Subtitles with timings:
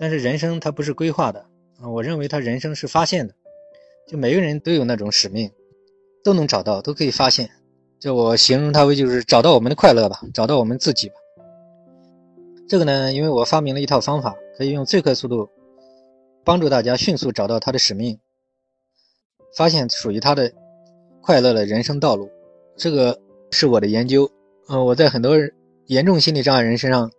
[0.00, 1.44] 但是人生它不是规划的
[1.78, 3.34] 啊，我认为他人生是发现的，
[4.08, 5.50] 就每个人都有那种使命，
[6.24, 7.50] 都能找到，都可以发现。
[7.98, 11.14] 就我形容它为就是找到我们的快乐吧，找到我们自己吧。
[12.66, 15.46] 这个呢，因为我发明了一套方法，可以用最快速度
[16.44, 18.18] 帮助大家迅速找到他的使命，
[19.54, 20.50] 发现属于他的
[21.20, 22.30] 快乐的人生道路。
[22.74, 23.20] 这个
[23.50, 24.30] 是我的研究，
[24.68, 25.36] 呃，我在很多
[25.88, 27.10] 严重心理障碍人身上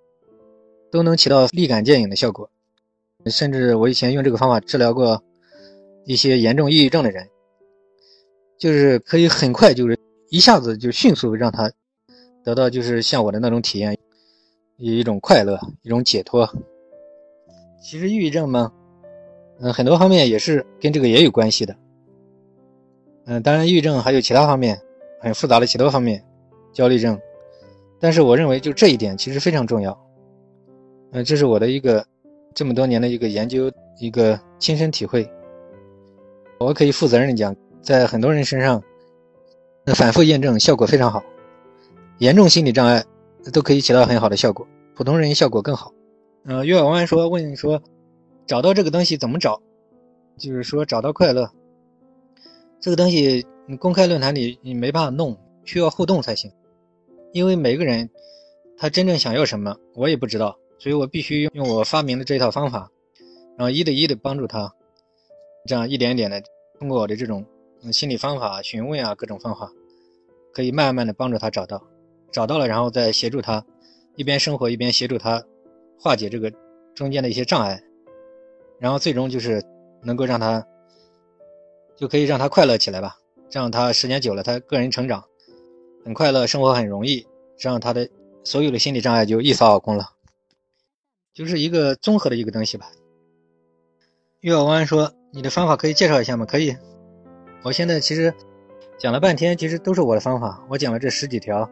[0.91, 2.49] 都能起到立竿见影的效果，
[3.25, 5.21] 甚至我以前用这个方法治疗过
[6.05, 7.27] 一些严重抑郁症的人，
[8.57, 9.97] 就是可以很快就是
[10.29, 11.71] 一下子就迅速让他
[12.43, 13.97] 得到就是像我的那种体验，
[14.77, 16.49] 有一种快乐，一种解脱。
[17.81, 18.71] 其实抑郁症嘛，
[19.59, 21.75] 嗯，很多方面也是跟这个也有关系的，
[23.25, 24.79] 嗯，当然抑郁症还有其他方面。
[25.23, 26.25] 很复杂的其他方面，
[26.73, 27.15] 焦虑症，
[27.99, 29.95] 但是我认为就这一点其实非常重要。
[31.11, 32.03] 嗯，这是我的一个
[32.53, 35.29] 这么多年的一个研究，一个亲身体会。
[36.59, 38.81] 我可以负责任讲，在很多人身上，
[39.85, 41.23] 那反复验证效果非常好。
[42.19, 43.03] 严重心理障碍
[43.51, 45.91] 都可以起到很好的效果，普通人效果更好。
[46.45, 47.81] 呃，岳小弯说问说，
[48.45, 49.61] 找到这个东西怎么找？
[50.37, 51.51] 就是说找到快乐，
[52.79, 53.45] 这个东西。
[53.67, 56.51] 你公开论坛里你没办法弄，需要互动才行。
[57.31, 58.09] 因为每个人
[58.77, 62.89] 他真正想要什么，我也不知道，所以我必须用我发明的这套方法，
[63.55, 64.73] 然后一对一的帮助他，
[65.67, 66.41] 这样一点点的
[66.79, 67.45] 通过我的这种
[67.93, 69.71] 心理方法、询问啊各种方法，
[70.51, 71.79] 可以慢慢的帮助他找到，
[72.31, 73.63] 找到了，然后再协助他
[74.15, 75.45] 一边生活一边协助他
[75.99, 76.51] 化解这个
[76.95, 77.79] 中间的一些障碍，
[78.79, 79.63] 然后最终就是
[80.01, 80.65] 能够让他
[81.95, 83.15] 就可以让他快乐起来吧。
[83.51, 85.23] 这样他时间久了，他个人成长
[86.03, 88.09] 很快乐，生活很容易，这样他的
[88.43, 90.05] 所有的心理障碍就一扫而空了，
[91.33, 92.87] 就是一个综合的一个东西吧。
[94.41, 96.75] 岳小湾说：“你的方法可以介绍一下吗？”可以。
[97.63, 98.33] 我现在其实
[98.97, 100.63] 讲了半天，其实都是我的方法。
[100.69, 101.69] 我讲了这十几条，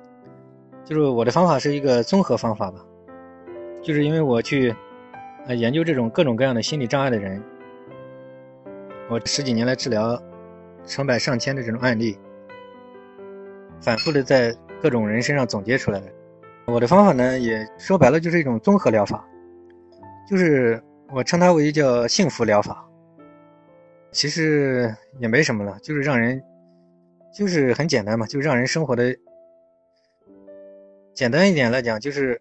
[0.85, 2.85] 就是我的方法是一个综合方法吧。
[3.83, 4.75] 就是因为我去
[5.47, 7.43] 呃研究这种各种各样的心理障碍的人，
[9.09, 10.21] 我十几年来治疗。
[10.85, 12.17] 成百上千的这种案例，
[13.79, 16.07] 反复的在各种人身上总结出来的。
[16.65, 19.27] 我的方法呢，也说白了就是一种综合疗法，
[20.29, 20.79] 就是
[21.11, 22.85] 我称它为叫幸福疗法。
[24.11, 26.39] 其实也没什么了，就是让人，
[27.33, 29.15] 就是很简单嘛，就让人生活的
[31.13, 32.39] 简单一点来讲，就是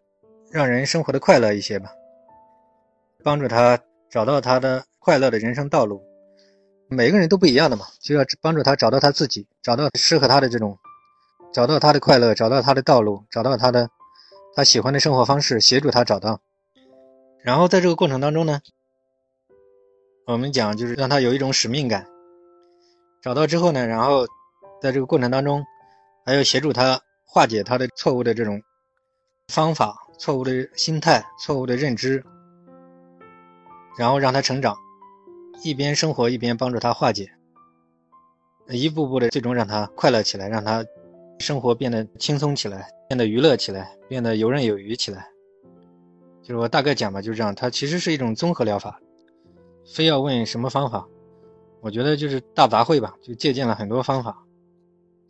[0.51, 1.91] 让人生活的快乐一些吧，
[3.23, 3.79] 帮助他
[4.11, 6.03] 找到他的快乐的人生道路。
[6.89, 10.79] 每个人都不一样的嘛，就要帮助他找到他自己，找到适合他的这种，
[11.53, 13.89] 找到他的快乐，找到他的道路，找到他的
[14.55, 16.41] 他喜欢的生活方式，协助他找到。
[17.49, 18.61] 然后在这个过程当中呢，
[20.27, 22.07] 我们讲就是让他有一种使命感。
[23.23, 24.27] 找到之后呢，然后
[24.83, 25.65] 在这个过程当中，
[26.27, 28.61] 还要协助他化解他的错误的这种
[29.47, 32.23] 方法、错误的心态、错误的认知，
[33.99, 34.77] 然后让他成长。
[35.63, 37.33] 一边生活一边帮助他化解，
[38.69, 40.85] 一步步的最终让他快乐起来，让他
[41.39, 45.27] 生活变得轻松起来，变得娱乐起来，变得游刃有余起来。
[46.49, 47.55] 就是我大概讲吧，就是这样。
[47.55, 48.99] 它其实是一种综合疗法。
[49.95, 51.07] 非要问什么方法，
[51.83, 54.47] 我觉得就是大杂烩吧，就借鉴了很多方法，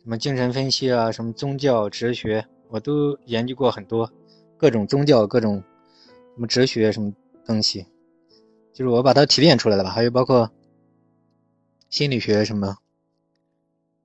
[0.01, 4.09] 什么精神分析啊，什么宗教哲学，我都研究过很多，
[4.55, 5.61] 各种宗教，各种
[6.35, 7.11] 什么哲学什么
[7.45, 7.85] 东西。
[8.71, 10.49] 就是我把它提炼出来了吧，还有包括
[11.89, 12.77] 心理学什么，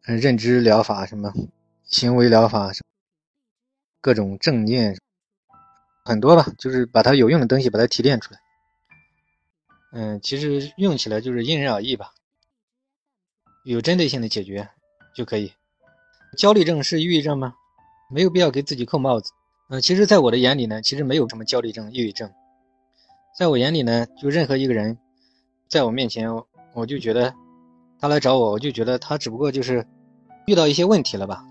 [0.07, 1.33] 嗯，认知疗法什么，
[1.85, 2.73] 行为疗法，
[4.01, 4.97] 各种正念，
[6.05, 8.41] 很多吧，就是把它有用的东西把它提炼出来。
[9.93, 12.13] 嗯，其实用起来就是因人而异吧，
[13.65, 14.69] 有针对性的解决
[15.15, 15.53] 就可以。
[16.37, 17.55] 焦虑症是抑郁症吗？
[18.11, 19.33] 没有必要给自己扣帽子。
[19.71, 22.31] 嗯，其实，在我的眼里呢，其实没有什么焦虑症、抑郁症。
[23.39, 24.99] 在我眼里呢，就任何一个人，
[25.69, 26.31] 在我面前，
[26.75, 27.35] 我就觉得
[27.99, 29.87] 他来找我，我就觉得他只不过就是
[30.47, 31.43] 遇到一些问题了吧。